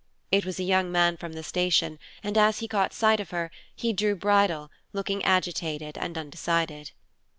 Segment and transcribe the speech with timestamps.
[0.31, 3.51] It was a young man from the station, and as he caught sight of her,
[3.75, 6.89] he drew bridle, looking agitated and undecided.